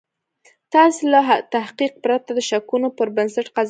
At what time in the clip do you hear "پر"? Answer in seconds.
2.97-3.07